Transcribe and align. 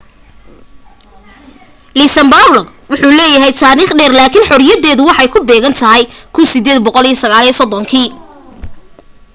luxembourg 1.99 2.55
wuxuu 2.89 3.13
leeyahay 3.19 3.53
taarikh 3.61 3.93
dheer 3.99 4.13
laakin 4.19 4.47
xoriyadeedu 4.49 5.03
waxay 5.09 5.29
ku 5.33 5.39
beegantahay 5.49 6.03
1839 6.35 8.09